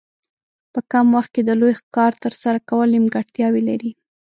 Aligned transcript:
په 0.73 0.79
کم 0.91 1.05
وخت 1.15 1.29
کې 1.35 1.41
د 1.45 1.51
لوی 1.59 1.73
کار 1.95 2.11
ترسره 2.23 2.59
کول 2.69 2.87
نیمګړتیاوې 2.95 3.61
لري. 3.69 3.91